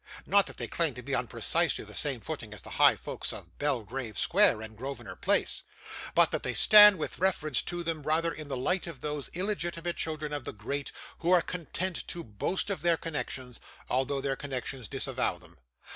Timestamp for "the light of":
8.47-9.01